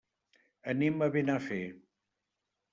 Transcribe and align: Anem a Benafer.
Anem 0.73 0.97
a 0.99 1.11
Benafer. 1.17 1.61